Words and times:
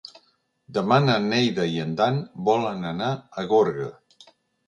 Demà 0.77 0.95
na 1.01 1.17
Neida 1.25 1.65
i 1.73 1.75
en 1.83 1.91
Dan 1.99 2.17
volen 2.49 2.89
anar 2.93 3.09
a 3.43 3.47
Gorga. 3.53 3.93